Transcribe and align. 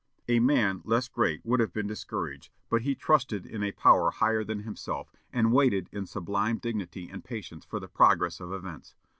A 0.27 0.39
man 0.39 0.81
less 0.83 1.07
great 1.07 1.45
would 1.45 1.59
have 1.59 1.73
been 1.73 1.85
discouraged, 1.85 2.49
but 2.71 2.81
he 2.81 2.95
trusted 2.95 3.45
in 3.45 3.61
a 3.61 3.71
power 3.71 4.09
higher 4.09 4.43
than 4.43 4.61
himself, 4.61 5.11
and 5.31 5.53
waited 5.53 5.89
in 5.91 6.07
sublime 6.07 6.57
dignity 6.57 7.07
and 7.07 7.23
patience 7.23 7.65
for 7.65 7.79
the 7.79 7.87
progress 7.87 8.39
of 8.39 8.51
events. 8.51 8.95